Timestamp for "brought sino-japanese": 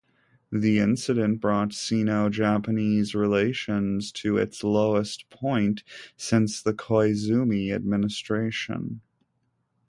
1.41-3.13